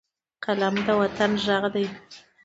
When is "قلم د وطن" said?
0.45-1.31